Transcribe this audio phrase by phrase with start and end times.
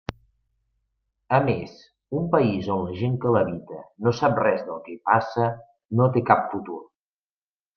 [1.37, 1.75] A més,
[2.21, 5.51] un país on la gent que l'habita no sap res del que hi passa,
[6.01, 6.81] no té cap futur.